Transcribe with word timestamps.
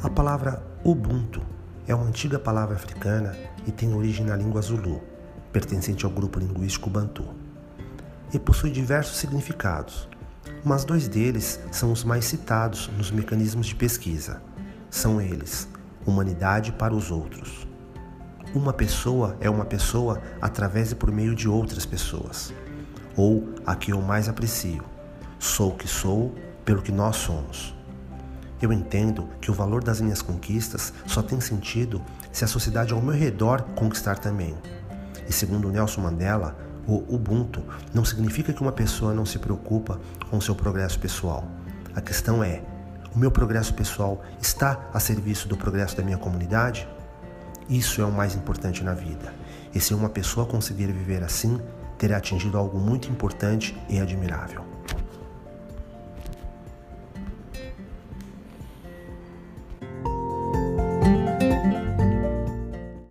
A 0.00 0.08
palavra 0.08 0.62
Ubuntu 0.84 1.42
é 1.84 1.92
uma 1.92 2.06
antiga 2.06 2.38
palavra 2.38 2.76
africana 2.76 3.36
e 3.66 3.72
tem 3.72 3.92
origem 3.92 4.24
na 4.24 4.36
língua 4.36 4.62
Zulu, 4.62 5.02
pertencente 5.52 6.04
ao 6.04 6.10
grupo 6.12 6.38
linguístico 6.38 6.88
Bantu. 6.88 7.24
E 8.32 8.38
possui 8.38 8.70
diversos 8.70 9.16
significados, 9.16 10.08
mas 10.64 10.84
dois 10.84 11.08
deles 11.08 11.58
são 11.72 11.90
os 11.90 12.04
mais 12.04 12.26
citados 12.26 12.88
nos 12.96 13.10
mecanismos 13.10 13.66
de 13.66 13.74
pesquisa. 13.74 14.40
São 14.88 15.20
eles: 15.20 15.68
humanidade 16.06 16.70
para 16.70 16.94
os 16.94 17.10
outros. 17.10 17.66
Uma 18.54 18.72
pessoa 18.72 19.36
é 19.40 19.50
uma 19.50 19.64
pessoa 19.64 20.22
através 20.40 20.92
e 20.92 20.94
por 20.94 21.10
meio 21.10 21.34
de 21.34 21.48
outras 21.48 21.84
pessoas. 21.84 22.54
Ou 23.16 23.52
a 23.66 23.74
que 23.74 23.90
eu 23.90 24.00
mais 24.00 24.28
aprecio: 24.28 24.84
sou 25.40 25.72
o 25.72 25.76
que 25.76 25.88
sou 25.88 26.32
pelo 26.64 26.82
que 26.82 26.92
nós 26.92 27.16
somos. 27.16 27.76
Eu 28.60 28.72
entendo 28.72 29.28
que 29.40 29.50
o 29.50 29.54
valor 29.54 29.84
das 29.84 30.00
minhas 30.00 30.20
conquistas 30.20 30.92
só 31.06 31.22
tem 31.22 31.40
sentido 31.40 32.02
se 32.32 32.44
a 32.44 32.48
sociedade 32.48 32.92
ao 32.92 33.00
meu 33.00 33.14
redor 33.14 33.62
conquistar 33.74 34.18
também. 34.18 34.56
E 35.28 35.32
segundo 35.32 35.70
Nelson 35.70 36.00
Mandela, 36.00 36.56
o 36.86 37.14
Ubuntu 37.14 37.62
não 37.94 38.04
significa 38.04 38.52
que 38.52 38.62
uma 38.62 38.72
pessoa 38.72 39.12
não 39.12 39.26
se 39.26 39.38
preocupa 39.38 40.00
com 40.30 40.40
seu 40.40 40.54
progresso 40.54 40.98
pessoal. 40.98 41.46
A 41.94 42.00
questão 42.00 42.42
é: 42.42 42.62
o 43.14 43.18
meu 43.18 43.30
progresso 43.30 43.74
pessoal 43.74 44.22
está 44.40 44.88
a 44.92 44.98
serviço 44.98 45.46
do 45.46 45.56
progresso 45.56 45.96
da 45.96 46.02
minha 46.02 46.18
comunidade? 46.18 46.88
Isso 47.68 48.00
é 48.00 48.04
o 48.04 48.10
mais 48.10 48.34
importante 48.34 48.82
na 48.82 48.94
vida. 48.94 49.32
E 49.74 49.80
se 49.80 49.92
uma 49.92 50.08
pessoa 50.08 50.46
conseguir 50.46 50.90
viver 50.90 51.22
assim, 51.22 51.60
terá 51.98 52.16
atingido 52.16 52.56
algo 52.56 52.78
muito 52.78 53.10
importante 53.10 53.76
e 53.88 54.00
admirável. 54.00 54.77